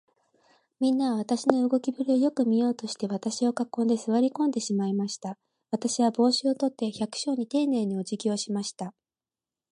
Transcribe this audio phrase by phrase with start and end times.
[0.79, 5.37] みんなは、私の動きぶりをよく見ようとして、私を囲んで、坐り込んでしまいました。
[5.69, 8.95] 私は帽子を取って、百姓にていねいに、おじぎをしました。